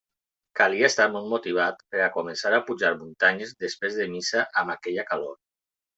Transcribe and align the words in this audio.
Calia 0.59 0.85
estar 0.91 1.05
molt 1.15 1.27
motivat 1.33 1.83
per 1.95 2.01
a 2.05 2.09
començar 2.17 2.53
a 2.59 2.61
pujar 2.71 2.93
muntanyes 3.03 3.53
després 3.67 4.01
de 4.03 4.09
missa, 4.15 4.43
amb 4.63 4.75
aquella 4.77 5.05
calor. 5.13 5.41